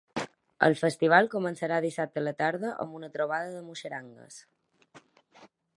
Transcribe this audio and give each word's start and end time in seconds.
El 0.67 0.75
festival 0.79 1.29
començarà 1.33 1.77
dissabte 1.85 2.23
a 2.23 2.23
la 2.27 2.33
tarda 2.41 2.73
amb 2.85 2.97
una 3.01 3.13
trobada 3.19 3.55
de 3.57 3.63
muixerangues. 3.69 4.43